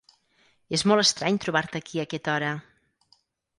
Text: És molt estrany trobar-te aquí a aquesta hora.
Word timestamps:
És 0.77 0.83
molt 0.91 1.01
estrany 1.03 1.37
trobar-te 1.45 1.83
aquí 1.83 2.01
a 2.03 2.07
aquesta 2.09 2.35
hora. 2.39 2.51